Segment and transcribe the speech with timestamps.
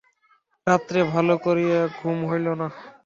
[0.67, 2.67] রাত্রে ভালো করিয়া ঘুম হইল না।